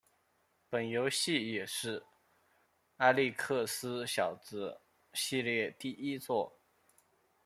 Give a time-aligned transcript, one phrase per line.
[0.67, 2.03] 本游戏也是
[2.97, 4.81] 阿历克斯小子
[5.13, 6.51] 系列第一作。